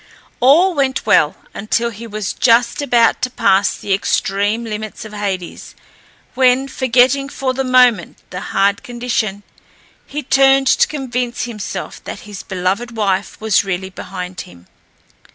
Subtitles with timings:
[0.39, 5.75] All went well until he was just about to pass the extreme limits of Hades,
[6.33, 9.43] when, forgetting for the moment the hard condition,
[10.07, 14.65] he turned to convince himself that his beloved wife was really behind him.